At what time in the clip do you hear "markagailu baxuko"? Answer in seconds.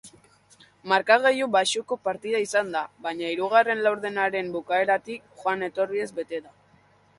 0.91-1.97